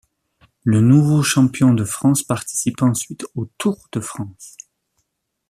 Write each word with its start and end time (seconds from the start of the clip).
Le 0.63 0.81
nouveau 0.81 1.21
champion 1.21 1.75
de 1.75 1.83
France 1.83 2.23
participe 2.23 2.81
ensuite 2.81 3.23
au 3.35 3.45
Tour 3.59 3.87
de 3.91 3.99
France. 3.99 4.57